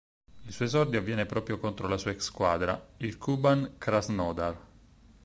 [0.47, 4.57] Il suo esordio avviene proprio contro la sua ex squadra: il Kuban' Krasnodar.